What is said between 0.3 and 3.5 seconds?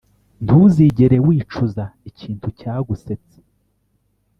ntuzigere wicuza ikintu cyagusetse.